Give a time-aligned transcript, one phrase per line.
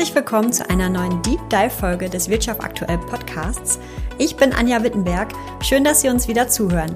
[0.00, 3.78] Herzlich willkommen zu einer neuen Deep Dive Folge des Wirtschaft aktuell Podcasts.
[4.16, 5.28] Ich bin Anja Wittenberg.
[5.62, 6.94] Schön, dass Sie uns wieder zuhören.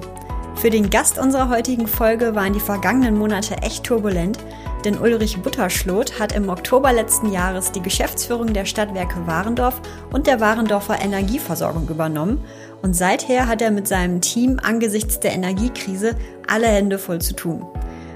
[0.55, 4.39] Für den Gast unserer heutigen Folge waren die vergangenen Monate echt turbulent,
[4.85, 9.79] denn Ulrich Butterschloth hat im Oktober letzten Jahres die Geschäftsführung der Stadtwerke Warendorf
[10.11, 12.43] und der Warendorfer Energieversorgung übernommen
[12.81, 16.15] und seither hat er mit seinem Team angesichts der Energiekrise
[16.47, 17.67] alle Hände voll zu tun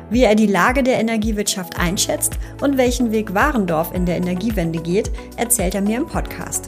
[0.09, 5.11] wie er die Lage der Energiewirtschaft einschätzt und welchen Weg Warendorf in der Energiewende geht,
[5.37, 6.67] erzählt er mir im Podcast.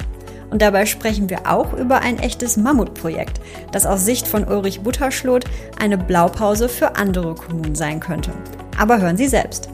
[0.50, 3.40] Und dabei sprechen wir auch über ein echtes Mammutprojekt,
[3.72, 5.46] das aus Sicht von Ulrich Butterschloth
[5.80, 8.32] eine Blaupause für andere Kommunen sein könnte.
[8.78, 9.70] Aber hören Sie selbst.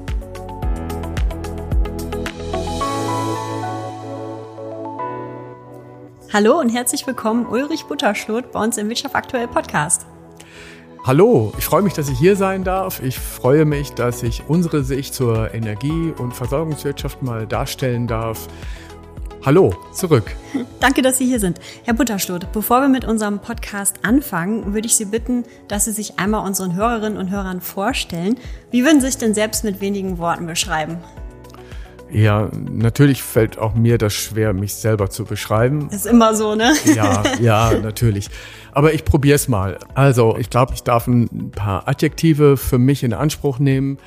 [6.31, 10.05] Hallo und herzlich willkommen, Ulrich Butterschloth, bei uns im Wirtschaft aktuell Podcast.
[11.07, 13.01] Hallo, ich freue mich, dass ich hier sein darf.
[13.01, 18.49] Ich freue mich, dass ich unsere Sicht zur Energie- und Versorgungswirtschaft mal darstellen darf.
[19.45, 20.35] Hallo, zurück.
[20.81, 21.61] Danke, dass Sie hier sind.
[21.85, 26.19] Herr Butterschloth, bevor wir mit unserem Podcast anfangen, würde ich Sie bitten, dass Sie sich
[26.19, 28.37] einmal unseren Hörerinnen und Hörern vorstellen.
[28.71, 30.97] Wie würden Sie sich denn selbst mit wenigen Worten beschreiben?
[32.11, 35.89] Ja, natürlich fällt auch mir das schwer, mich selber zu beschreiben.
[35.89, 36.73] Ist immer so, ne?
[36.95, 38.29] Ja, ja, natürlich.
[38.71, 39.77] Aber ich probiere es mal.
[39.93, 43.97] Also, ich glaube, ich darf ein paar Adjektive für mich in Anspruch nehmen.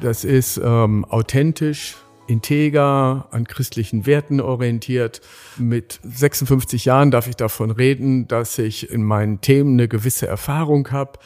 [0.00, 5.20] Das ist ähm, authentisch, integer, an christlichen Werten orientiert.
[5.56, 10.90] Mit 56 Jahren darf ich davon reden, dass ich in meinen Themen eine gewisse Erfahrung
[10.90, 11.18] habe.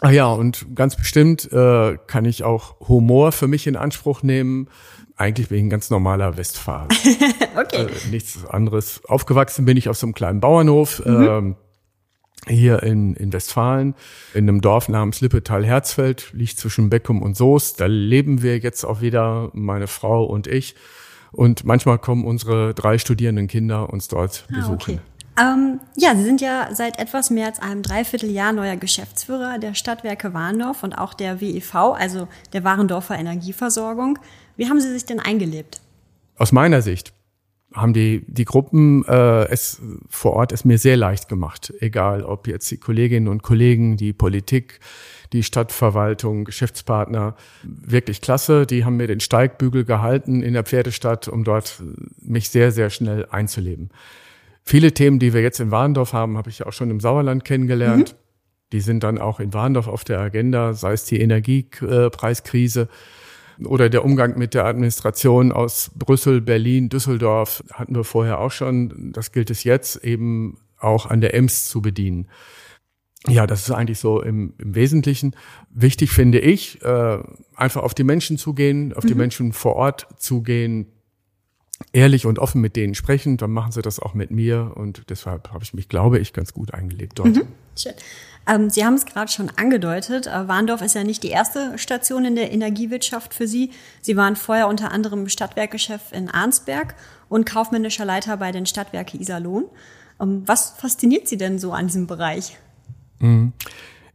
[0.00, 4.68] Ah ja, und ganz bestimmt äh, kann ich auch Humor für mich in Anspruch nehmen.
[5.16, 6.88] Eigentlich bin ich ein ganz normaler Westfahrer.
[7.56, 7.86] okay.
[7.86, 9.04] Äh, nichts anderes.
[9.04, 11.04] Aufgewachsen bin ich auf so einem kleinen Bauernhof.
[11.04, 11.56] Mhm.
[12.46, 13.94] Äh, hier in, in Westfalen,
[14.34, 17.80] in einem Dorf namens Lippetal-Herzfeld, liegt zwischen Beckum und Soest.
[17.80, 20.74] Da leben wir jetzt auch wieder, meine Frau und ich.
[21.32, 24.74] Und manchmal kommen unsere drei studierenden Kinder uns dort ah, besuchen.
[24.74, 24.98] Okay.
[25.36, 30.32] Ähm, ja, Sie sind ja seit etwas mehr als einem Dreivierteljahr neuer Geschäftsführer der Stadtwerke
[30.32, 34.18] Warendorf und auch der WEV, also der Warendorfer Energieversorgung.
[34.56, 35.80] Wie haben Sie sich denn eingelebt?
[36.36, 37.12] Aus meiner Sicht
[37.72, 41.72] haben die, die Gruppen äh, es vor Ort es mir sehr leicht gemacht.
[41.80, 44.78] Egal, ob jetzt die Kolleginnen und Kollegen, die Politik,
[45.32, 47.34] die Stadtverwaltung, Geschäftspartner,
[47.64, 48.66] wirklich klasse.
[48.66, 51.82] Die haben mir den Steigbügel gehalten in der Pferdestadt, um dort
[52.20, 53.90] mich sehr, sehr schnell einzuleben.
[54.62, 58.12] Viele Themen, die wir jetzt in Warndorf haben, habe ich auch schon im Sauerland kennengelernt.
[58.12, 58.18] Mhm.
[58.72, 62.82] Die sind dann auch in Warndorf auf der Agenda, sei es die Energiepreiskrise.
[62.82, 62.86] Äh,
[63.64, 69.12] oder der Umgang mit der Administration aus Brüssel, Berlin, Düsseldorf hatten wir vorher auch schon.
[69.12, 72.28] Das gilt es jetzt eben auch an der Ems zu bedienen.
[73.26, 75.34] Ja, das ist eigentlich so im, im Wesentlichen.
[75.70, 77.18] Wichtig finde ich, äh,
[77.54, 79.08] einfach auf die Menschen zugehen, auf mhm.
[79.08, 80.86] die Menschen vor Ort zugehen,
[81.92, 85.52] ehrlich und offen mit denen sprechen, dann machen sie das auch mit mir und deshalb
[85.52, 87.36] habe ich mich, glaube ich, ganz gut eingelebt dort.
[87.36, 87.42] Mhm.
[87.76, 87.92] Schön.
[88.46, 90.26] Ähm, Sie haben es gerade schon angedeutet.
[90.26, 93.70] Äh, Warndorf ist ja nicht die erste Station in der Energiewirtschaft für Sie.
[94.02, 96.94] Sie waren vorher unter anderem Stadtwerkechef in Arnsberg
[97.28, 99.64] und kaufmännischer Leiter bei den Stadtwerke Iserlohn.
[100.20, 102.56] Ähm, was fasziniert Sie denn so an diesem Bereich?
[103.20, 103.52] Mhm.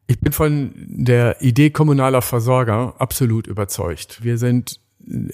[0.08, 4.24] Ich bin von der Idee kommunaler Versorger absolut überzeugt.
[4.24, 4.80] Wir sind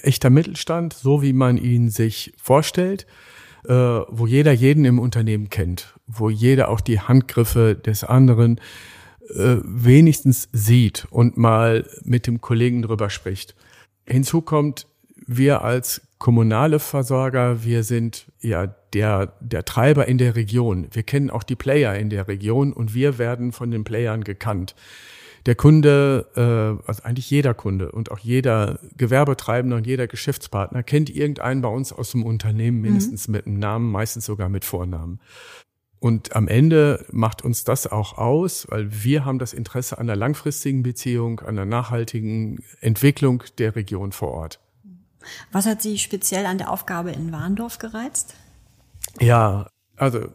[0.02, 3.06] echter Mittelstand, so wie man ihn sich vorstellt,
[3.68, 8.60] äh, wo jeder jeden im Unternehmen kennt, wo jeder auch die Handgriffe des anderen
[9.30, 13.54] äh, wenigstens sieht und mal mit dem Kollegen drüber spricht.
[14.06, 14.86] Hinzu kommt,
[15.26, 20.86] wir als kommunale Versorger, wir sind ja der, der Treiber in der Region.
[20.92, 24.74] Wir kennen auch die Player in der Region und wir werden von den Playern gekannt
[25.46, 31.08] der Kunde, äh, also eigentlich jeder Kunde und auch jeder Gewerbetreibende und jeder Geschäftspartner kennt
[31.08, 33.32] irgendeinen bei uns aus dem Unternehmen mindestens mhm.
[33.32, 35.20] mit einem Namen, meistens sogar mit Vornamen.
[36.00, 40.16] Und am Ende macht uns das auch aus, weil wir haben das Interesse an der
[40.16, 44.60] langfristigen Beziehung, an der nachhaltigen Entwicklung der Region vor Ort.
[45.52, 48.34] Was hat Sie speziell an der Aufgabe in Warndorf gereizt?
[49.20, 50.28] Ja, also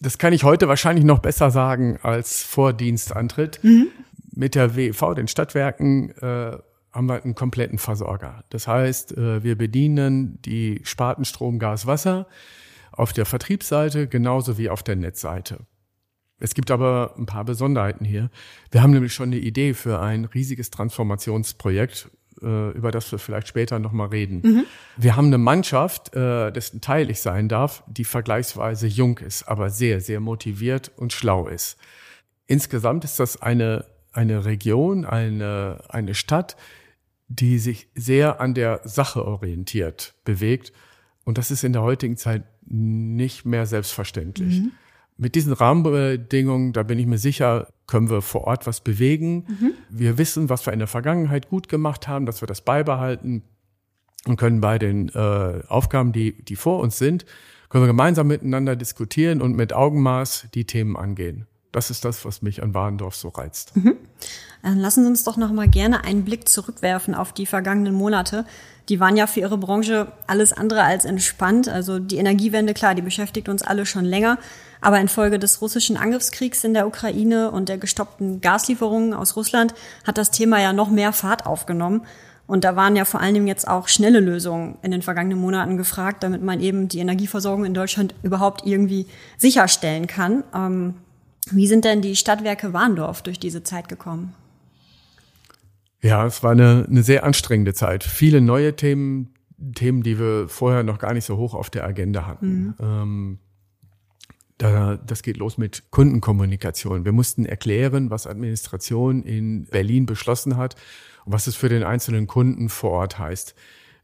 [0.00, 3.60] das kann ich heute wahrscheinlich noch besser sagen als vor Dienstantritt.
[3.62, 3.88] Mhm
[4.36, 6.58] mit der WEV, den Stadtwerken, äh,
[6.92, 8.44] haben wir einen kompletten Versorger.
[8.50, 12.26] Das heißt, äh, wir bedienen die Sparten Strom, Gas, Wasser
[12.92, 15.66] auf der Vertriebsseite genauso wie auf der Netzseite.
[16.38, 18.30] Es gibt aber ein paar Besonderheiten hier.
[18.70, 22.10] Wir haben nämlich schon eine Idee für ein riesiges Transformationsprojekt,
[22.42, 24.40] äh, über das wir vielleicht später nochmal reden.
[24.42, 24.64] Mhm.
[24.98, 29.70] Wir haben eine Mannschaft, äh, dessen Teil ich sein darf, die vergleichsweise jung ist, aber
[29.70, 31.78] sehr, sehr motiviert und schlau ist.
[32.46, 33.86] Insgesamt ist das eine
[34.16, 36.56] eine Region, eine, eine Stadt,
[37.28, 40.72] die sich sehr an der Sache orientiert bewegt
[41.24, 44.60] Und das ist in der heutigen Zeit nicht mehr selbstverständlich.
[44.60, 44.72] Mhm.
[45.18, 49.46] Mit diesen Rahmenbedingungen, da bin ich mir sicher, können wir vor Ort was bewegen.
[49.48, 49.72] Mhm.
[49.88, 53.42] Wir wissen, was wir in der Vergangenheit gut gemacht haben, dass wir das beibehalten
[54.26, 57.24] und können bei den äh, Aufgaben, die, die vor uns sind,
[57.68, 61.46] können wir gemeinsam miteinander diskutieren und mit Augenmaß die Themen angehen.
[61.76, 63.76] Das ist das, was mich an Warendorf so reizt.
[63.76, 63.98] Mhm.
[64.62, 68.46] Lassen Sie uns doch noch mal gerne einen Blick zurückwerfen auf die vergangenen Monate.
[68.88, 71.68] Die waren ja für Ihre Branche alles andere als entspannt.
[71.68, 74.38] Also die Energiewende, klar, die beschäftigt uns alle schon länger.
[74.80, 79.74] Aber infolge des russischen Angriffskriegs in der Ukraine und der gestoppten Gaslieferungen aus Russland
[80.06, 82.06] hat das Thema ja noch mehr Fahrt aufgenommen.
[82.46, 85.76] Und da waren ja vor allen Dingen jetzt auch schnelle Lösungen in den vergangenen Monaten
[85.76, 89.06] gefragt, damit man eben die Energieversorgung in Deutschland überhaupt irgendwie
[89.36, 90.42] sicherstellen kann.
[91.50, 94.34] Wie sind denn die Stadtwerke Warndorf durch diese Zeit gekommen?
[96.02, 98.04] Ja, es war eine, eine sehr anstrengende Zeit.
[98.04, 99.34] Viele neue Themen,
[99.74, 102.48] Themen, die wir vorher noch gar nicht so hoch auf der Agenda hatten.
[102.48, 102.74] Mhm.
[102.80, 103.38] Ähm,
[104.58, 107.04] da, das geht los mit Kundenkommunikation.
[107.04, 110.76] Wir mussten erklären, was Administration in Berlin beschlossen hat
[111.24, 113.54] und was es für den einzelnen Kunden vor Ort heißt.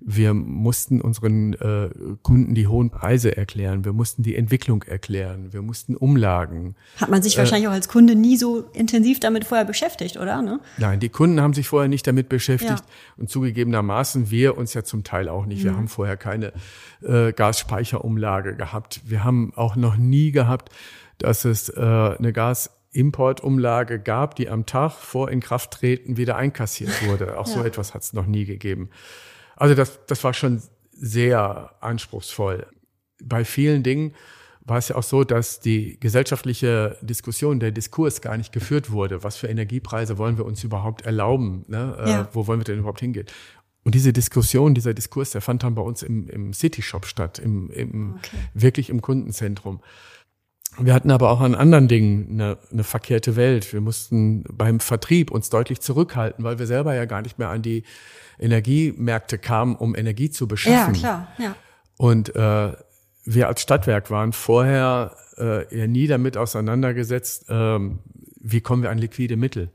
[0.04, 1.90] Wir mussten unseren äh,
[2.22, 3.84] Kunden die hohen Preise erklären.
[3.84, 5.52] Wir mussten die Entwicklung erklären.
[5.52, 6.74] Wir mussten Umlagen.
[6.96, 10.42] Hat man sich äh, wahrscheinlich auch als Kunde nie so intensiv damit vorher beschäftigt, oder?
[10.42, 10.60] Ne?
[10.78, 12.84] Nein, die Kunden haben sich vorher nicht damit beschäftigt ja.
[13.16, 15.60] und zugegebenermaßen wir uns ja zum Teil auch nicht.
[15.60, 15.64] Mhm.
[15.64, 16.52] Wir haben vorher keine
[17.02, 19.02] äh, Gasspeicherumlage gehabt.
[19.04, 20.70] Wir haben auch noch nie gehabt,
[21.18, 27.38] dass es äh, eine Gas Importumlage gab, die am Tag vor Inkrafttreten wieder einkassiert wurde.
[27.38, 27.54] Auch ja.
[27.54, 28.90] so etwas hat es noch nie gegeben.
[29.62, 30.60] Also das, das war schon
[30.90, 32.66] sehr anspruchsvoll.
[33.22, 34.12] Bei vielen Dingen
[34.64, 39.22] war es ja auch so, dass die gesellschaftliche Diskussion, der Diskurs gar nicht geführt wurde.
[39.22, 41.64] Was für Energiepreise wollen wir uns überhaupt erlauben?
[41.68, 41.96] Ne?
[41.96, 42.20] Äh, ja.
[42.22, 43.26] Äh, wo wollen wir denn überhaupt hingehen?
[43.84, 47.38] Und diese Diskussion, dieser Diskurs, der fand dann bei uns im, im City Shop statt,
[47.38, 48.36] im, im okay.
[48.54, 49.80] wirklich im Kundenzentrum.
[50.78, 53.72] Wir hatten aber auch an anderen Dingen eine, eine verkehrte Welt.
[53.72, 57.62] Wir mussten beim Vertrieb uns deutlich zurückhalten, weil wir selber ja gar nicht mehr an
[57.62, 57.84] die
[58.38, 60.94] Energiemärkte kamen, um Energie zu beschaffen.
[60.94, 61.56] Ja, klar, ja.
[61.98, 62.72] Und äh,
[63.24, 67.98] wir als Stadtwerk waren vorher äh, ja nie damit auseinandergesetzt, ähm,
[68.40, 69.70] wie kommen wir an liquide Mittel.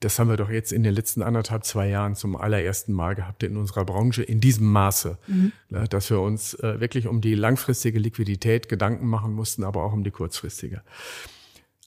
[0.00, 3.42] Das haben wir doch jetzt in den letzten anderthalb, zwei Jahren zum allerersten Mal gehabt
[3.42, 5.52] in unserer Branche in diesem Maße, mhm.
[5.90, 10.04] dass wir uns äh, wirklich um die langfristige Liquidität Gedanken machen mussten, aber auch um
[10.04, 10.82] die kurzfristige.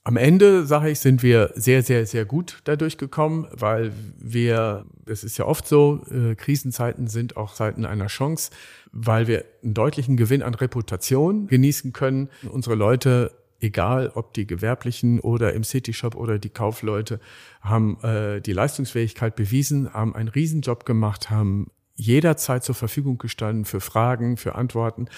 [0.04, 5.22] Am Ende, sage ich, sind wir sehr, sehr, sehr gut dadurch gekommen, weil wir, es
[5.22, 8.50] ist ja oft so, äh, Krisenzeiten sind auch Zeiten einer Chance,
[8.90, 12.30] weil wir einen deutlichen Gewinn an Reputation genießen können.
[12.50, 13.30] Unsere Leute,
[13.62, 17.20] egal ob die Gewerblichen oder im Cityshop oder die Kaufleute,
[17.60, 23.80] haben äh, die Leistungsfähigkeit bewiesen, haben einen Riesenjob gemacht, haben jederzeit zur Verfügung gestanden für
[23.80, 25.08] Fragen, für Antworten.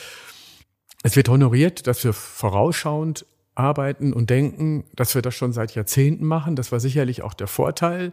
[1.02, 6.26] Es wird honoriert, dass wir vorausschauend arbeiten und denken, dass wir das schon seit Jahrzehnten
[6.26, 6.56] machen.
[6.56, 8.12] Das war sicherlich auch der Vorteil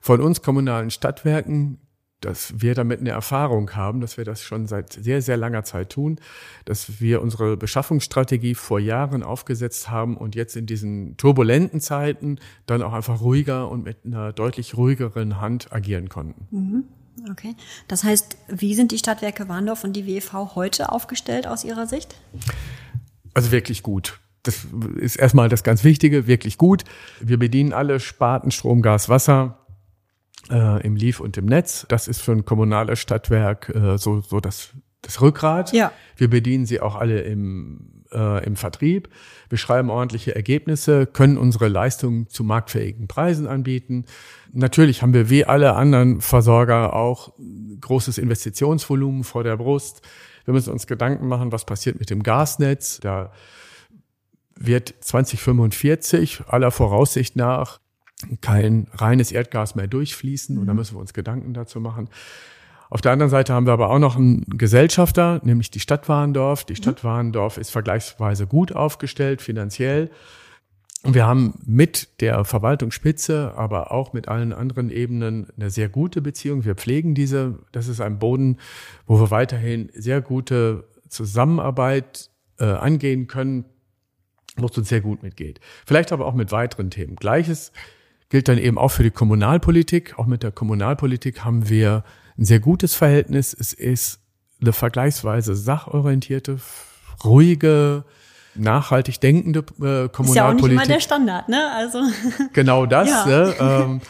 [0.00, 1.78] von uns kommunalen Stadtwerken,
[2.20, 5.90] dass wir damit eine Erfahrung haben, dass wir das schon seit sehr, sehr langer Zeit
[5.90, 6.18] tun,
[6.64, 12.82] dass wir unsere Beschaffungsstrategie vor Jahren aufgesetzt haben und jetzt in diesen turbulenten Zeiten dann
[12.82, 16.46] auch einfach ruhiger und mit einer deutlich ruhigeren Hand agieren konnten.
[16.50, 16.84] Mhm.
[17.30, 17.54] Okay.
[17.88, 22.14] Das heißt, wie sind die Stadtwerke Warndorf und die WEV heute aufgestellt aus Ihrer Sicht?
[23.34, 26.84] Also wirklich gut das ist erstmal das ganz Wichtige, wirklich gut.
[27.20, 29.66] Wir bedienen alle Sparten Strom, Gas, Wasser
[30.50, 31.86] äh, im Lief und im Netz.
[31.88, 34.70] Das ist für ein kommunales Stadtwerk äh, so, so das,
[35.02, 35.72] das Rückgrat.
[35.72, 35.92] Ja.
[36.16, 39.08] Wir bedienen sie auch alle im, äh, im Vertrieb.
[39.48, 44.04] Wir schreiben ordentliche Ergebnisse, können unsere Leistungen zu marktfähigen Preisen anbieten.
[44.52, 47.32] Natürlich haben wir wie alle anderen Versorger auch
[47.80, 50.02] großes Investitionsvolumen vor der Brust.
[50.44, 53.00] Wir müssen uns Gedanken machen, was passiert mit dem Gasnetz.
[53.00, 53.32] Da
[54.56, 57.80] wird 2045 aller Voraussicht nach
[58.40, 60.60] kein reines Erdgas mehr durchfließen mhm.
[60.60, 62.08] und da müssen wir uns Gedanken dazu machen.
[62.90, 66.64] Auf der anderen Seite haben wir aber auch noch einen Gesellschafter, nämlich die Stadt Warendorf.
[66.64, 67.08] Die Stadt mhm.
[67.08, 70.10] Warendorf ist vergleichsweise gut aufgestellt finanziell.
[71.04, 76.20] Und wir haben mit der Verwaltungsspitze, aber auch mit allen anderen Ebenen eine sehr gute
[76.22, 76.64] Beziehung.
[76.64, 77.60] Wir pflegen diese.
[77.72, 78.56] Das ist ein Boden,
[79.06, 83.66] wo wir weiterhin sehr gute Zusammenarbeit äh, angehen können
[84.60, 85.60] wo es uns sehr gut mitgeht.
[85.86, 87.14] Vielleicht aber auch mit weiteren Themen.
[87.16, 87.72] Gleiches
[88.28, 90.18] gilt dann eben auch für die Kommunalpolitik.
[90.18, 92.04] Auch mit der Kommunalpolitik haben wir
[92.36, 93.56] ein sehr gutes Verhältnis.
[93.58, 94.20] Es ist
[94.60, 96.58] eine vergleichsweise sachorientierte,
[97.24, 98.04] ruhige,
[98.54, 100.28] nachhaltig denkende äh, Kommunalpolitik.
[100.28, 101.70] Ist ja auch nicht immer der Standard, ne?
[101.74, 102.00] Also
[102.52, 103.08] genau das.
[103.08, 103.26] Ja.
[103.26, 103.54] Ne?
[103.60, 104.00] Ähm,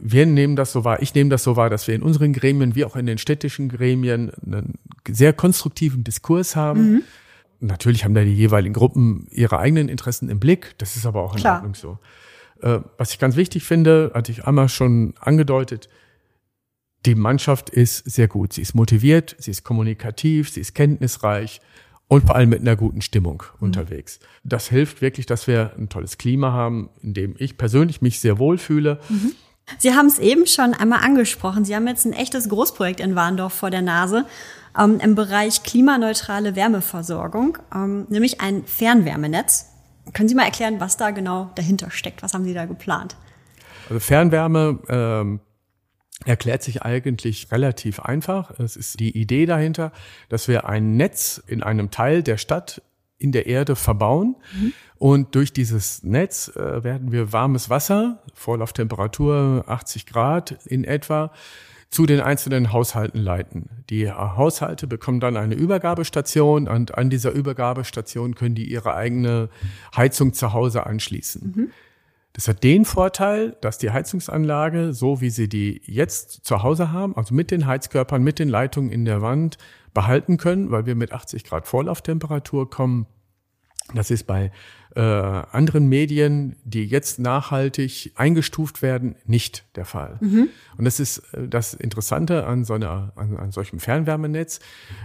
[0.00, 2.74] Wir nehmen das so wahr, ich nehme das so wahr, dass wir in unseren Gremien
[2.74, 4.74] wie auch in den städtischen Gremien einen
[5.08, 6.92] sehr konstruktiven Diskurs haben.
[6.92, 7.02] Mhm.
[7.60, 10.76] Natürlich haben da die jeweiligen Gruppen ihre eigenen Interessen im Blick.
[10.78, 11.56] Das ist aber auch in Klar.
[11.56, 11.98] Ordnung so.
[12.62, 15.88] Äh, was ich ganz wichtig finde, hatte ich einmal schon angedeutet,
[17.06, 18.52] die Mannschaft ist sehr gut.
[18.52, 21.60] Sie ist motiviert, sie ist kommunikativ, sie ist kenntnisreich
[22.08, 23.66] und vor allem mit einer guten Stimmung mhm.
[23.66, 24.18] unterwegs.
[24.42, 28.38] Das hilft wirklich, dass wir ein tolles Klima haben, in dem ich persönlich mich sehr
[28.38, 28.98] wohl fühle.
[29.08, 29.32] Mhm.
[29.78, 31.64] Sie haben es eben schon einmal angesprochen.
[31.64, 34.24] Sie haben jetzt ein echtes Großprojekt in Warndorf vor der Nase
[34.78, 39.67] ähm, im Bereich klimaneutrale Wärmeversorgung, ähm, nämlich ein Fernwärmenetz.
[40.12, 42.22] Können Sie mal erklären, was da genau dahinter steckt?
[42.22, 43.16] Was haben Sie da geplant?
[43.88, 45.40] Also Fernwärme ähm,
[46.24, 48.58] erklärt sich eigentlich relativ einfach.
[48.58, 49.92] Es ist die Idee dahinter,
[50.28, 52.82] dass wir ein Netz in einem Teil der Stadt
[53.18, 54.36] in der Erde verbauen.
[54.54, 54.72] Mhm.
[54.96, 61.32] Und durch dieses Netz äh, werden wir warmes Wasser, Vorlauftemperatur 80 Grad in etwa,
[61.90, 63.84] zu den einzelnen Haushalten leiten.
[63.88, 69.48] Die Haushalte bekommen dann eine Übergabestation und an dieser Übergabestation können die ihre eigene
[69.96, 71.54] Heizung zu Hause anschließen.
[71.56, 71.70] Mhm.
[72.34, 77.16] Das hat den Vorteil, dass die Heizungsanlage, so wie sie die jetzt zu Hause haben,
[77.16, 79.56] also mit den Heizkörpern, mit den Leitungen in der Wand,
[79.94, 83.06] behalten können, weil wir mit 80 Grad Vorlauftemperatur kommen.
[83.94, 84.52] Das ist bei
[84.98, 90.18] äh, anderen Medien, die jetzt nachhaltig eingestuft werden, nicht der Fall.
[90.20, 90.48] Mhm.
[90.76, 94.58] Und das ist äh, das Interessante an so einer, an, an solchem Fernwärmenetz.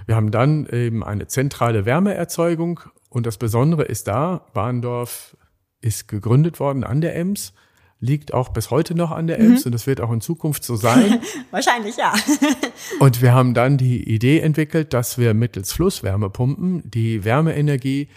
[0.08, 5.38] Wir haben dann eben eine zentrale Wärmeerzeugung und das Besondere ist da, Bahndorf
[5.80, 7.54] ist gegründet worden an der Ems,
[8.00, 9.68] liegt auch bis heute noch an der Ems mhm.
[9.68, 11.22] und das wird auch in Zukunft so sein.
[11.52, 12.16] Wahrscheinlich, ja.
[13.00, 18.10] und wir haben dann die Idee entwickelt, dass wir mittels Flusswärmepumpen die Wärmeenergie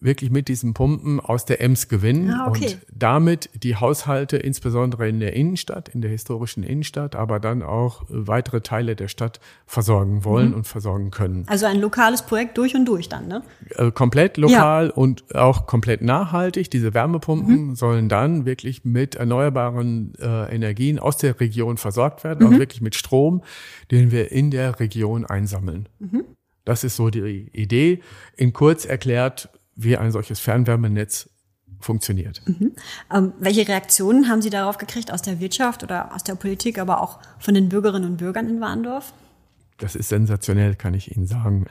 [0.00, 2.64] wirklich mit diesen Pumpen aus der Ems gewinnen ah, okay.
[2.64, 8.04] und damit die Haushalte, insbesondere in der Innenstadt, in der historischen Innenstadt, aber dann auch
[8.08, 10.56] weitere Teile der Stadt versorgen wollen mhm.
[10.56, 11.44] und versorgen können.
[11.48, 13.42] Also ein lokales Projekt durch und durch dann, ne?
[13.70, 14.92] Äh, komplett lokal ja.
[14.92, 16.70] und auch komplett nachhaltig.
[16.70, 17.74] Diese Wärmepumpen mhm.
[17.74, 22.54] sollen dann wirklich mit erneuerbaren äh, Energien aus der Region versorgt werden, mhm.
[22.54, 23.42] auch wirklich mit Strom,
[23.90, 25.88] den wir in der Region einsammeln.
[25.98, 26.24] Mhm.
[26.66, 28.00] Das ist so die Idee.
[28.36, 31.30] In kurz erklärt, wie ein solches Fernwärmenetz
[31.80, 32.42] funktioniert.
[32.46, 32.72] Mhm.
[33.14, 37.00] Ähm, welche Reaktionen haben Sie darauf gekriegt aus der Wirtschaft oder aus der Politik, aber
[37.02, 39.12] auch von den Bürgerinnen und Bürgern in Warndorf?
[39.78, 41.66] Das ist sensationell, kann ich Ihnen sagen.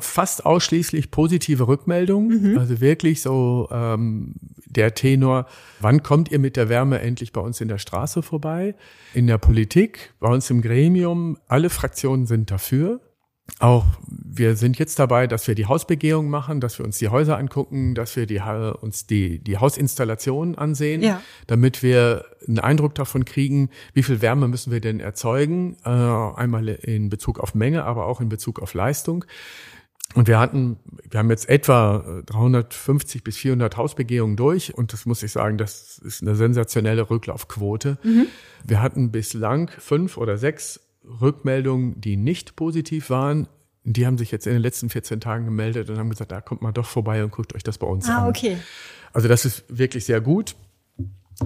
[0.00, 2.52] Fast ausschließlich positive Rückmeldungen.
[2.52, 2.58] Mhm.
[2.58, 4.34] Also wirklich so ähm,
[4.66, 5.46] der Tenor,
[5.80, 8.74] wann kommt ihr mit der Wärme endlich bei uns in der Straße vorbei?
[9.14, 13.00] In der Politik, bei uns im Gremium, alle Fraktionen sind dafür.
[13.58, 17.36] Auch wir sind jetzt dabei, dass wir die Hausbegehung machen, dass wir uns die Häuser
[17.36, 18.40] angucken, dass wir die,
[18.80, 21.20] uns die, die Hausinstallationen ansehen, ja.
[21.46, 26.68] damit wir einen Eindruck davon kriegen, wie viel Wärme müssen wir denn erzeugen, äh, einmal
[26.68, 29.24] in Bezug auf Menge, aber auch in Bezug auf Leistung.
[30.14, 30.78] Und wir hatten,
[31.08, 35.98] wir haben jetzt etwa 350 bis 400 Hausbegehungen durch und das muss ich sagen, das
[35.98, 37.98] ist eine sensationelle Rücklaufquote.
[38.02, 38.26] Mhm.
[38.64, 43.48] Wir hatten bislang fünf oder sechs Rückmeldungen, die nicht positiv waren,
[43.84, 46.62] die haben sich jetzt in den letzten 14 Tagen gemeldet und haben gesagt, da kommt
[46.62, 48.28] mal doch vorbei und guckt euch das bei uns ah, an.
[48.28, 48.58] okay.
[49.12, 50.54] Also das ist wirklich sehr gut.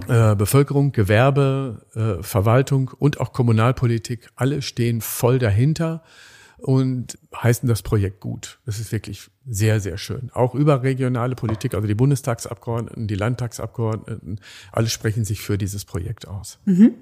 [0.07, 6.03] Äh, Bevölkerung, Gewerbe, äh, Verwaltung und auch Kommunalpolitik, alle stehen voll dahinter
[6.57, 8.59] und heißen das Projekt gut.
[8.65, 10.31] Das ist wirklich sehr, sehr schön.
[10.33, 14.41] Auch überregionale Politik, also die Bundestagsabgeordneten, die Landtagsabgeordneten,
[14.73, 16.59] alle sprechen sich für dieses Projekt aus.
[16.65, 16.95] Mhm.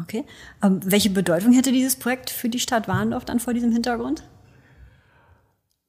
[0.00, 0.24] Okay.
[0.62, 4.24] Ähm, welche Bedeutung hätte dieses Projekt für die Stadt Warndorf dann vor diesem Hintergrund?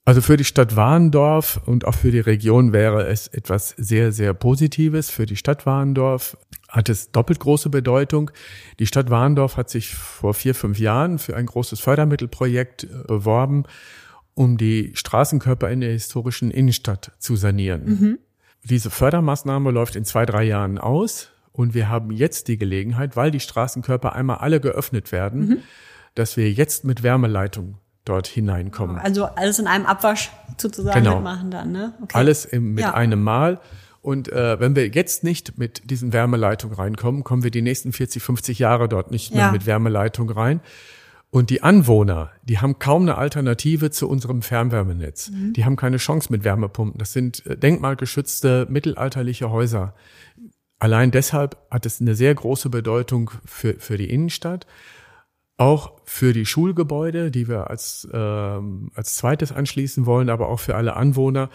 [0.08, 4.36] Also für die Stadt Warndorf und auch für die Region wäre es etwas sehr, sehr
[4.36, 5.10] Positives.
[5.10, 6.38] Für die Stadt Warndorf
[6.70, 8.30] hat es doppelt große Bedeutung.
[8.78, 13.64] Die Stadt Warndorf hat sich vor vier, fünf Jahren für ein großes Fördermittelprojekt äh, beworben,
[14.36, 17.86] um die Straßenkörper in der historischen Innenstadt zu sanieren.
[17.86, 18.20] Mhm.
[18.64, 21.32] Diese Fördermaßnahme läuft in zwei, drei Jahren aus.
[21.56, 25.58] Und wir haben jetzt die Gelegenheit, weil die Straßenkörper einmal alle geöffnet werden, mhm.
[26.14, 28.98] dass wir jetzt mit Wärmeleitung dort hineinkommen.
[28.98, 31.16] Also alles in einem Abwasch sozusagen genau.
[31.16, 31.94] mitmachen dann, ne?
[32.02, 32.18] Okay.
[32.18, 32.94] Alles im, mit ja.
[32.94, 33.60] einem Mal.
[34.02, 38.22] Und äh, wenn wir jetzt nicht mit diesen Wärmeleitungen reinkommen, kommen wir die nächsten 40,
[38.22, 39.52] 50 Jahre dort nicht mehr ja.
[39.52, 40.62] mit Wärmeleitung rein.
[41.32, 45.32] Und die Anwohner, die haben kaum eine Alternative zu unserem Fernwärmenetz.
[45.32, 45.54] Mhm.
[45.54, 47.00] Die haben keine Chance mit Wärmepumpen.
[47.00, 49.96] Das sind äh, denkmalgeschützte mittelalterliche Häuser.
[50.86, 54.68] Allein deshalb hat es eine sehr große Bedeutung für, für die Innenstadt,
[55.58, 60.76] auch für die Schulgebäude, die wir als, ähm, als zweites anschließen wollen, aber auch für
[60.76, 61.50] alle Anwohner.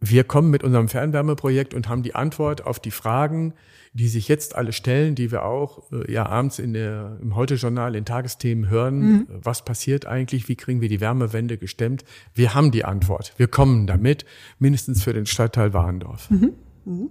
[0.00, 3.54] wir kommen mit unserem Fernwärmeprojekt und haben die Antwort auf die Fragen,
[3.94, 7.96] die sich jetzt alle stellen, die wir auch äh, ja abends in der, im Heute-Journal
[7.96, 8.98] in Tagesthemen hören.
[8.98, 9.26] Mhm.
[9.30, 10.46] Was passiert eigentlich?
[10.50, 12.04] Wie kriegen wir die Wärmewende gestemmt?
[12.34, 13.32] Wir haben die Antwort.
[13.38, 14.26] Wir kommen damit,
[14.58, 16.28] mindestens für den Stadtteil Warendorf.
[16.28, 16.52] Mhm.
[16.84, 17.10] Mhm.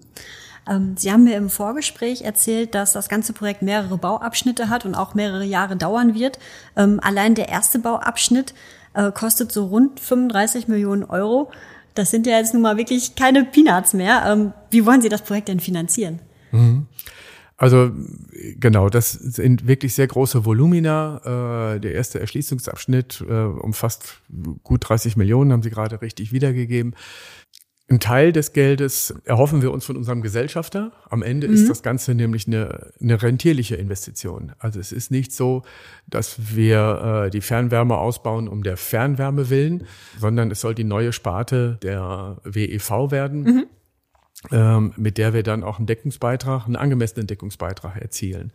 [0.69, 4.95] Ähm, Sie haben mir im Vorgespräch erzählt, dass das ganze Projekt mehrere Bauabschnitte hat und
[4.95, 6.39] auch mehrere Jahre dauern wird.
[6.75, 8.53] Ähm, allein der erste Bauabschnitt
[8.93, 11.51] äh, kostet so rund 35 Millionen Euro.
[11.95, 14.23] Das sind ja jetzt nun mal wirklich keine Peanuts mehr.
[14.27, 16.19] Ähm, wie wollen Sie das Projekt denn finanzieren?
[16.51, 16.87] Mhm.
[17.59, 17.89] Also
[18.59, 21.73] genau, das sind wirklich sehr große Volumina.
[21.73, 24.21] Äh, der erste Erschließungsabschnitt äh, umfasst
[24.61, 26.93] gut 30 Millionen, haben Sie gerade richtig wiedergegeben.
[27.89, 30.91] Ein Teil des Geldes erhoffen wir uns von unserem Gesellschafter.
[31.09, 31.53] Am Ende mhm.
[31.53, 34.51] ist das Ganze nämlich eine, eine rentierliche Investition.
[34.59, 35.63] Also es ist nicht so,
[36.05, 39.85] dass wir äh, die Fernwärme ausbauen um der Fernwärme willen,
[40.19, 43.43] sondern es soll die neue Sparte der WEV werden.
[43.43, 43.65] Mhm.
[44.51, 48.53] Ähm, mit der wir dann auch einen Deckungsbeitrag, einen angemessenen Deckungsbeitrag erzielen.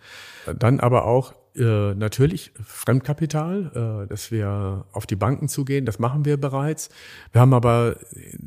[0.57, 6.25] Dann aber auch äh, natürlich Fremdkapital, äh, dass wir auf die Banken zugehen, das machen
[6.25, 6.89] wir bereits.
[7.33, 7.97] Wir haben aber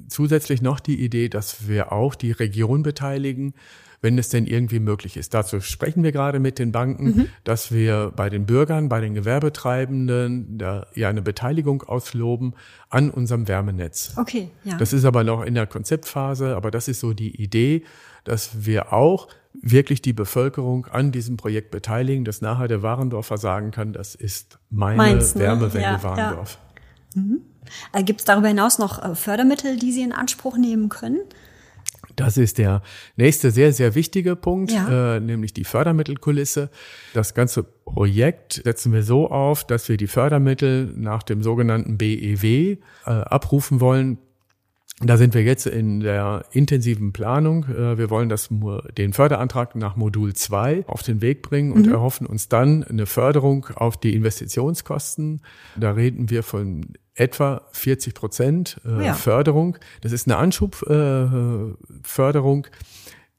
[0.08, 3.54] zusätzlich noch die Idee, dass wir auch die Region beteiligen,
[4.02, 5.34] wenn es denn irgendwie möglich ist.
[5.34, 7.28] Dazu sprechen wir gerade mit den Banken, mhm.
[7.44, 12.54] dass wir bei den Bürgern, bei den Gewerbetreibenden da ja eine Beteiligung ausloben
[12.90, 14.14] an unserem Wärmenetz.
[14.18, 14.78] Okay, ja.
[14.78, 17.84] Das ist aber noch in der Konzeptphase, aber das ist so die Idee,
[18.24, 19.28] dass wir auch
[19.62, 24.60] wirklich die Bevölkerung an diesem Projekt beteiligen, dass nachher der Warendorfer sagen kann, das ist
[24.70, 25.42] meine Mainz, ne?
[25.42, 26.60] Wärmewende ja, Warendorf.
[27.16, 27.22] Ja.
[27.22, 27.42] Mhm.
[27.94, 31.20] Äh, Gibt es darüber hinaus noch äh, Fördermittel, die Sie in Anspruch nehmen können?
[32.16, 32.82] Das ist der
[33.18, 35.16] nächste sehr, sehr wichtige Punkt, ja.
[35.16, 36.70] äh, nämlich die Fördermittelkulisse.
[37.14, 42.44] Das ganze Projekt setzen wir so auf, dass wir die Fördermittel nach dem sogenannten BEW
[42.44, 44.18] äh, abrufen wollen.
[45.02, 47.66] Da sind wir jetzt in der intensiven Planung.
[47.66, 48.48] Äh, wir wollen das,
[48.98, 51.92] den Förderantrag nach Modul 2 auf den Weg bringen und mhm.
[51.92, 55.42] erhoffen uns dann eine Förderung auf die Investitionskosten.
[55.75, 59.16] Da reden wir von etwa 40 Prozent äh, ja.
[59.16, 59.77] Förderung.
[60.00, 62.68] Das ist eine Anschubförderung.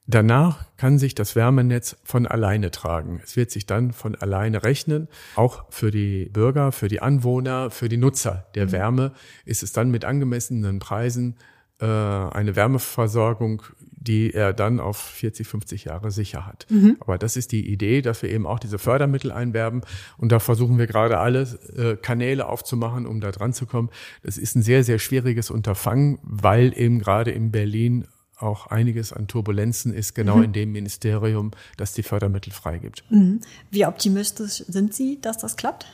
[0.09, 3.21] Danach kann sich das Wärmenetz von alleine tragen.
[3.25, 5.09] Es wird sich dann von alleine rechnen.
[5.35, 8.73] Auch für die Bürger, für die Anwohner, für die Nutzer der mhm.
[8.73, 9.13] Wärme
[9.45, 11.37] ist es dann mit angemessenen Preisen
[11.81, 16.67] äh, eine Wärmeversorgung, die er dann auf 40, 50 Jahre sicher hat.
[16.71, 16.97] Mhm.
[17.01, 19.81] Aber das ist die Idee, dass wir eben auch diese Fördermittel einwerben.
[20.17, 21.43] Und da versuchen wir gerade alle
[21.77, 23.91] äh, Kanäle aufzumachen, um da dran zu kommen.
[24.23, 28.07] Das ist ein sehr, sehr schwieriges Unterfangen, weil eben gerade in Berlin
[28.39, 30.45] auch einiges an Turbulenzen ist, genau mhm.
[30.45, 33.05] in dem Ministerium, das die Fördermittel freigibt.
[33.11, 33.41] Mhm.
[33.71, 35.87] Wie optimistisch sind Sie, dass das klappt?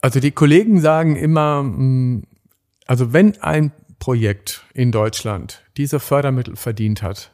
[0.00, 2.24] Also die Kollegen sagen immer, mm,
[2.86, 7.32] also wenn ein Projekt in Deutschland diese Fördermittel verdient hat,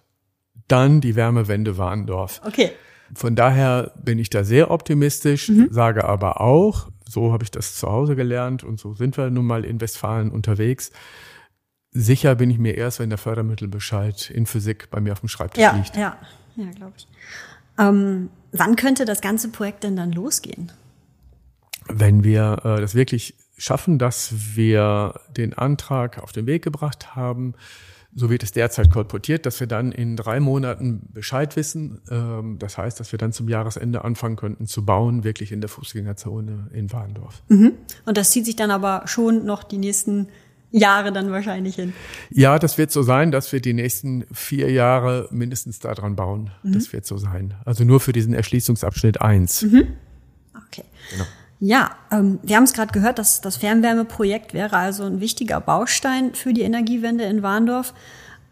[0.68, 2.40] dann die Wärmewende Warndorf.
[2.44, 2.70] Okay.
[3.14, 5.68] Von daher bin ich da sehr optimistisch, mhm.
[5.70, 9.44] sage aber auch, so habe ich das zu Hause gelernt und so sind wir nun
[9.44, 10.90] mal in Westfalen unterwegs,
[11.96, 15.62] Sicher bin ich mir erst, wenn der Fördermittelbescheid in Physik bei mir auf dem Schreibtisch
[15.62, 15.96] ja, liegt.
[15.96, 16.18] Ja,
[16.57, 17.07] ja, glaube ich.
[17.78, 20.72] Ähm, wann könnte das ganze Projekt denn dann losgehen?
[21.87, 27.54] Wenn wir äh, das wirklich schaffen, dass wir den Antrag auf den Weg gebracht haben,
[28.16, 32.00] so wird es derzeit kolportiert, dass wir dann in drei Monaten Bescheid wissen.
[32.11, 35.68] Ähm, das heißt, dass wir dann zum Jahresende anfangen könnten zu bauen, wirklich in der
[35.68, 37.42] Fußgängerzone in Warndorf.
[37.48, 37.72] Mhm.
[38.04, 40.28] Und das zieht sich dann aber schon noch die nächsten
[40.74, 41.92] Jahre dann wahrscheinlich hin.
[42.30, 46.50] Ja, das wird so sein, dass wir die nächsten vier Jahre mindestens daran bauen.
[46.62, 46.72] Mhm.
[46.72, 47.54] Das wird so sein.
[47.64, 49.62] Also nur für diesen Erschließungsabschnitt eins.
[49.62, 49.87] Mhm.
[50.66, 50.84] Okay.
[51.12, 51.24] Genau.
[51.60, 56.34] Ja, ähm, wir haben es gerade gehört, dass das Fernwärmeprojekt wäre also ein wichtiger Baustein
[56.34, 57.94] für die Energiewende in Warndorf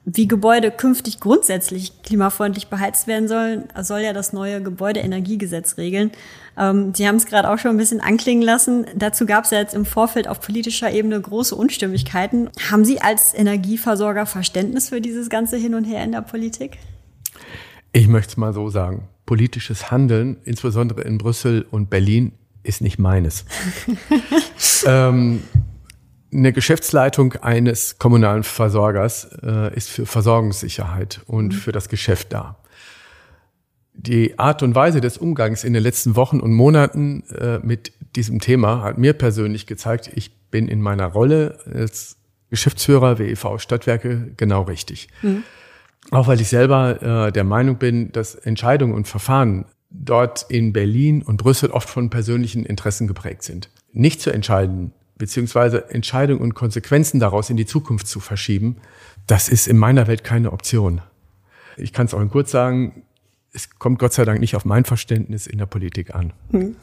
[0.04, 6.10] wie Gebäude künftig grundsätzlich klimafreundlich beheizt werden sollen, soll ja das neue Gebäudeenergiegesetz regeln.
[6.58, 8.86] Ähm, Sie haben es gerade auch schon ein bisschen anklingen lassen.
[8.96, 12.50] Dazu gab es ja jetzt im Vorfeld auf politischer Ebene große Unstimmigkeiten.
[12.70, 16.78] Haben Sie als Energieversorger Verständnis für dieses ganze Hin und Her in der Politik?
[17.92, 19.08] Ich möchte es mal so sagen.
[19.24, 22.32] Politisches Handeln, insbesondere in Brüssel und Berlin,
[22.64, 23.44] ist nicht meines.
[24.86, 25.42] ähm,
[26.32, 31.52] eine Geschäftsleitung eines kommunalen Versorgers äh, ist für Versorgungssicherheit und mhm.
[31.52, 32.56] für das Geschäft da.
[33.94, 38.40] Die Art und Weise des Umgangs in den letzten Wochen und Monaten äh, mit diesem
[38.40, 42.16] Thema hat mir persönlich gezeigt, ich bin in meiner Rolle als
[42.48, 45.08] Geschäftsführer WEV Stadtwerke genau richtig.
[45.20, 45.42] Mhm.
[46.10, 51.22] Auch weil ich selber äh, der Meinung bin, dass Entscheidungen und Verfahren dort in Berlin
[51.22, 53.68] und Brüssel oft von persönlichen Interessen geprägt sind.
[53.92, 58.78] Nicht zu entscheiden, beziehungsweise Entscheidungen und Konsequenzen daraus in die Zukunft zu verschieben,
[59.28, 61.00] das ist in meiner Welt keine Option.
[61.76, 63.04] Ich kann es auch in kurz sagen,
[63.52, 66.32] es kommt Gott sei Dank nicht auf mein Verständnis in der Politik an.
[66.50, 66.74] Hm.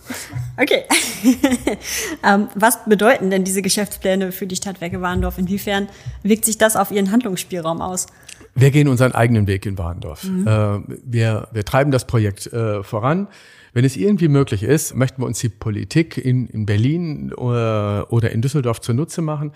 [0.56, 0.86] Okay.
[2.23, 5.38] ähm, was bedeuten denn diese Geschäftspläne für die Stadtwerke Warndorf?
[5.38, 5.89] Inwiefern
[6.23, 8.08] wirkt sich das auf Ihren Handlungsspielraum aus?
[8.56, 10.23] Wir gehen unseren eigenen Weg in Warndorf.
[10.23, 10.47] Mhm.
[10.47, 13.28] Äh, wir, wir treiben das Projekt äh, voran.
[13.73, 18.13] Wenn es irgendwie möglich ist, möchten wir uns die Politik in, in Berlin oder, äh,
[18.13, 19.51] oder in Düsseldorf zunutze machen.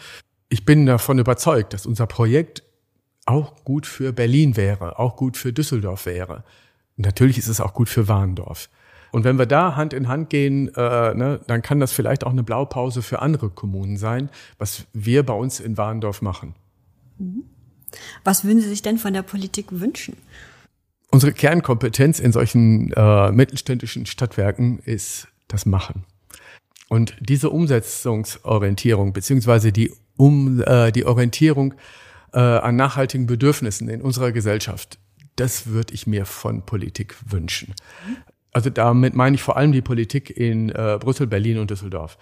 [0.50, 2.64] Ich bin davon überzeugt, dass unser Projekt
[3.26, 6.44] auch gut für Berlin wäre, auch gut für Düsseldorf wäre.
[6.98, 8.70] Und natürlich ist es auch gut für Warndorf.
[9.12, 12.32] Und wenn wir da Hand in Hand gehen, äh, ne, dann kann das vielleicht auch
[12.32, 16.56] eine Blaupause für andere Kommunen sein, was wir bei uns in Warndorf machen.
[17.20, 17.44] Mhm.
[18.24, 20.18] Was würden Sie sich denn von der Politik wünschen?
[21.14, 26.06] Unsere Kernkompetenz in solchen äh, mittelständischen Stadtwerken ist das Machen.
[26.90, 31.76] Und diese Umsetzungsorientierung beziehungsweise die, um, äh, die Orientierung
[32.34, 34.98] äh, an nachhaltigen Bedürfnissen in unserer Gesellschaft,
[35.36, 37.76] das würde ich mir von Politik wünschen.
[38.52, 42.18] Also damit meine ich vor allem die Politik in äh, Brüssel, Berlin und Düsseldorf.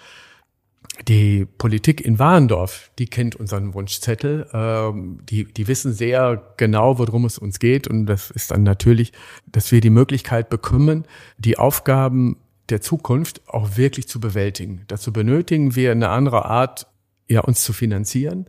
[1.07, 4.47] Die Politik in Warendorf, die kennt unseren Wunschzettel.
[4.53, 7.87] Ähm, die, die wissen sehr genau, worum es uns geht.
[7.87, 9.11] Und das ist dann natürlich,
[9.47, 11.05] dass wir die Möglichkeit bekommen,
[11.37, 12.37] die Aufgaben
[12.69, 14.83] der Zukunft auch wirklich zu bewältigen.
[14.87, 16.87] Dazu benötigen wir eine andere Art,
[17.27, 18.47] ja, uns zu finanzieren.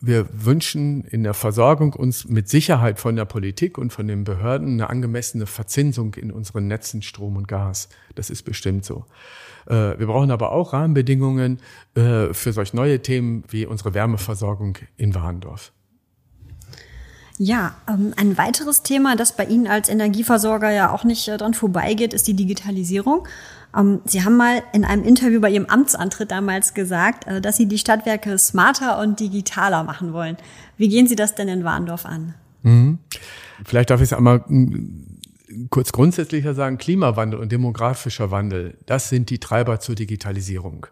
[0.00, 4.74] Wir wünschen in der Versorgung uns mit Sicherheit von der Politik und von den Behörden
[4.74, 7.88] eine angemessene Verzinsung in unseren Netzen Strom und Gas.
[8.14, 9.06] Das ist bestimmt so.
[9.66, 11.60] Äh, wir brauchen aber auch Rahmenbedingungen
[11.94, 15.72] äh, für solch neue Themen wie unsere Wärmeversorgung in Warendorf.
[17.38, 21.54] Ja, ähm, ein weiteres Thema, das bei Ihnen als Energieversorger ja auch nicht äh, dran
[21.54, 23.26] vorbeigeht, ist die Digitalisierung.
[23.74, 27.66] Ähm, Sie haben mal in einem Interview bei Ihrem Amtsantritt damals gesagt, äh, dass Sie
[27.66, 30.36] die Stadtwerke smarter und digitaler machen wollen.
[30.76, 32.34] Wie gehen Sie das denn in Warndorf an?
[32.62, 32.98] Mhm.
[33.64, 35.18] Vielleicht darf ich es einmal hm,
[35.70, 40.86] kurz grundsätzlicher sagen, Klimawandel und demografischer Wandel, das sind die Treiber zur Digitalisierung.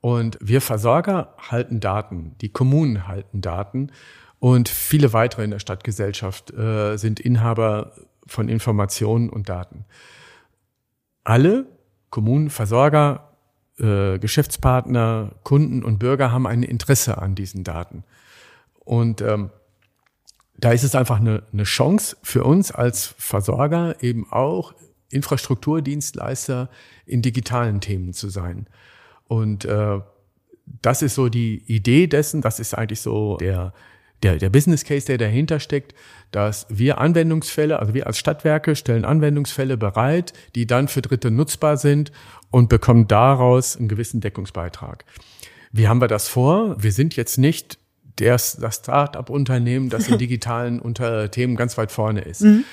[0.00, 3.90] Und wir Versorger halten Daten, die Kommunen halten Daten
[4.38, 7.92] und viele weitere in der Stadtgesellschaft äh, sind Inhaber
[8.26, 9.84] von Informationen und Daten.
[11.24, 11.66] Alle
[12.16, 13.28] Kommunen, Versorger,
[13.78, 18.04] äh, Geschäftspartner, Kunden und Bürger haben ein Interesse an diesen Daten.
[18.86, 19.50] Und ähm,
[20.56, 24.72] da ist es einfach eine, eine Chance für uns als Versorger eben auch
[25.10, 26.70] Infrastrukturdienstleister
[27.04, 28.66] in digitalen Themen zu sein.
[29.28, 30.00] Und äh,
[30.80, 33.74] das ist so die Idee dessen, das ist eigentlich so der,
[34.22, 35.94] der, der Business Case, der dahinter steckt,
[36.30, 41.76] dass wir Anwendungsfälle, also wir als Stadtwerke stellen Anwendungsfälle bereit, die dann für Dritte nutzbar
[41.76, 42.12] sind
[42.50, 45.04] und bekommen daraus einen gewissen Deckungsbeitrag.
[45.72, 46.82] Wie haben wir das vor?
[46.82, 47.78] Wir sind jetzt nicht
[48.16, 52.42] das, das Start-up-Unternehmen, das in digitalen unter Themen ganz weit vorne ist.
[52.42, 52.64] Mhm.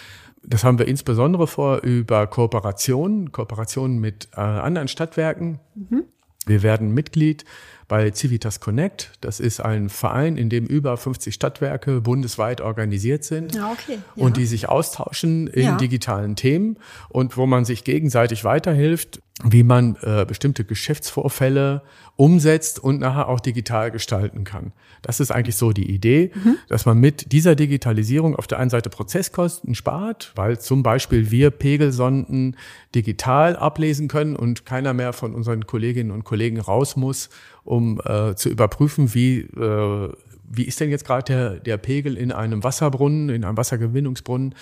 [0.45, 5.60] Das haben wir insbesondere vor über Kooperationen, Kooperationen mit äh, anderen Stadtwerken.
[5.75, 6.03] Mhm.
[6.45, 7.45] Wir werden Mitglied
[7.87, 9.11] bei Civitas Connect.
[9.21, 13.99] Das ist ein Verein, in dem über 50 Stadtwerke bundesweit organisiert sind ja, okay.
[14.15, 14.23] ja.
[14.23, 15.77] und die sich austauschen in ja.
[15.77, 16.77] digitalen Themen
[17.09, 21.81] und wo man sich gegenseitig weiterhilft, wie man äh, bestimmte Geschäftsvorfälle
[22.15, 24.73] umsetzt und nachher auch digital gestalten kann.
[25.01, 26.57] Das ist eigentlich so die Idee, mhm.
[26.69, 31.49] dass man mit dieser Digitalisierung auf der einen Seite Prozesskosten spart, weil zum Beispiel wir
[31.49, 32.55] Pegelsonden
[32.93, 37.29] digital ablesen können und keiner mehr von unseren Kolleginnen und Kollegen raus muss,
[37.73, 40.09] um äh, zu überprüfen, wie, äh,
[40.43, 44.53] wie ist denn jetzt gerade der, der Pegel in einem Wasserbrunnen, in einem Wassergewinnungsbrunnen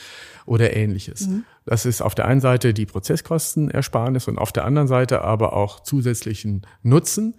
[0.45, 1.27] oder ähnliches.
[1.27, 1.43] Mhm.
[1.65, 5.81] Das ist auf der einen Seite die Prozesskostenersparnis und auf der anderen Seite aber auch
[5.81, 7.35] zusätzlichen Nutzen,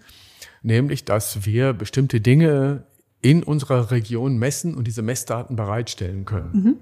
[0.62, 2.84] nämlich dass wir bestimmte Dinge
[3.22, 6.50] in unserer Region messen und diese Messdaten bereitstellen können.
[6.52, 6.76] Mhm.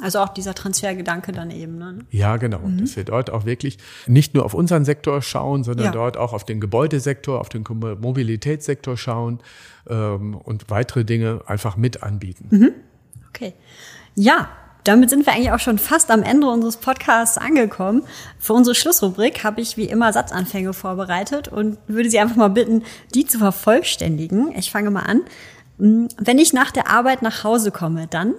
[0.00, 1.76] Also auch dieser Transfergedanke dann eben.
[1.76, 1.98] Ne?
[2.10, 2.60] Ja, genau.
[2.60, 2.78] Mhm.
[2.80, 5.92] Dass wir dort auch wirklich nicht nur auf unseren Sektor schauen, sondern ja.
[5.92, 7.64] dort auch auf den Gebäudesektor, auf den
[8.00, 9.40] Mobilitätssektor schauen
[9.88, 12.46] ähm, und weitere Dinge einfach mit anbieten.
[12.50, 12.70] Mhm.
[13.28, 13.54] Okay.
[14.14, 14.48] Ja,
[14.84, 18.04] damit sind wir eigentlich auch schon fast am Ende unseres Podcasts angekommen.
[18.38, 22.84] Für unsere Schlussrubrik habe ich wie immer Satzanfänge vorbereitet und würde Sie einfach mal bitten,
[23.14, 24.54] die zu vervollständigen.
[24.56, 25.20] Ich fange mal an.
[25.76, 28.34] Wenn ich nach der Arbeit nach Hause komme, dann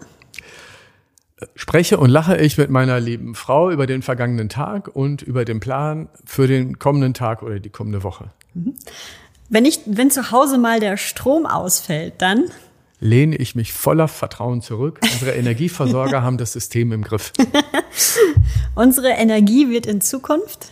[1.56, 5.60] spreche und lache ich mit meiner lieben Frau über den vergangenen Tag und über den
[5.60, 8.32] Plan für den kommenden Tag oder die kommende Woche.
[8.54, 8.76] Mhm.
[9.50, 12.46] Wenn ich, wenn zu Hause mal der Strom ausfällt, dann
[13.00, 15.00] lehne ich mich voller Vertrauen zurück.
[15.02, 17.32] Unsere Energieversorger haben das System im Griff.
[18.76, 20.72] Unsere Energie wird in Zukunft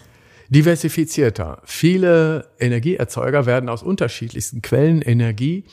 [0.49, 1.62] diversifizierter.
[1.65, 5.65] Viele Energieerzeuger werden aus unterschiedlichsten Quellen Energie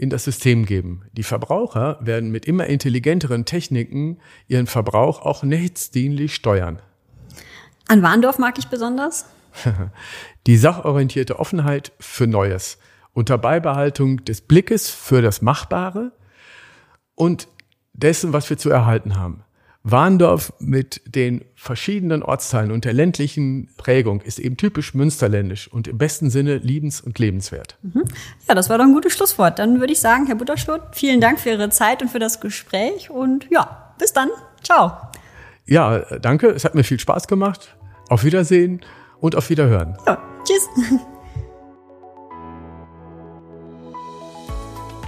[0.00, 1.02] in das System geben.
[1.12, 6.80] Die Verbraucher werden mit immer intelligenteren Techniken ihren Verbrauch auch netzdienlich steuern.
[7.86, 9.26] An Warndorf mag ich besonders?
[10.46, 12.78] Die sachorientierte Offenheit für Neues
[13.12, 16.12] unter Beibehaltung des Blickes für das Machbare
[17.14, 17.48] und
[17.92, 19.44] dessen, was wir zu erhalten haben.
[19.82, 25.96] Warndorf mit den verschiedenen Ortsteilen und der ländlichen Prägung ist eben typisch münsterländisch und im
[25.96, 27.78] besten Sinne liebens- und lebenswert.
[27.82, 28.04] Mhm.
[28.46, 29.58] Ja, das war doch ein gutes Schlusswort.
[29.58, 33.10] Dann würde ich sagen, Herr Butterschlot, vielen Dank für Ihre Zeit und für das Gespräch
[33.10, 34.28] und ja, bis dann.
[34.62, 34.92] Ciao.
[35.66, 36.48] Ja, danke.
[36.48, 37.76] Es hat mir viel Spaß gemacht.
[38.08, 38.80] Auf Wiedersehen
[39.20, 39.96] und auf Wiederhören.
[40.06, 40.68] Ja, tschüss.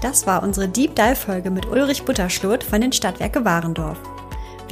[0.01, 3.99] Das war unsere Deep Dive Folge mit Ulrich Butterschlot von den Stadtwerke Warendorf.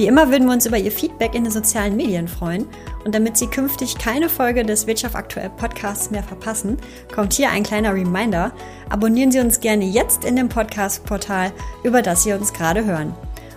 [0.01, 2.67] Wie immer würden wir uns über Ihr Feedback in den sozialen Medien freuen.
[3.05, 6.79] Und damit Sie künftig keine Folge des Wirtschaft aktuell Podcasts mehr verpassen,
[7.15, 8.51] kommt hier ein kleiner Reminder.
[8.89, 11.53] Abonnieren Sie uns gerne jetzt in dem Podcast-Portal,
[11.85, 13.15] über das Sie uns gerade hören.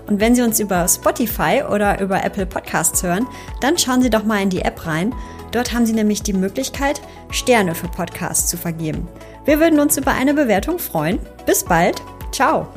[0.07, 3.25] Und wenn Sie uns über Spotify oder über Apple Podcasts hören,
[3.61, 5.15] dann schauen Sie doch mal in die App rein.
[5.53, 6.99] Dort haben Sie nämlich die Möglichkeit,
[7.31, 9.07] Sterne für Podcasts zu vergeben.
[9.45, 11.19] Wir würden uns über eine Bewertung freuen.
[11.45, 12.01] Bis bald.
[12.33, 12.67] Ciao.